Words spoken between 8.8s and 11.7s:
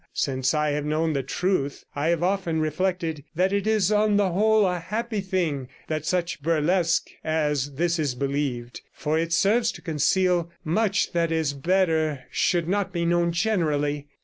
for it serves to conceal much that it is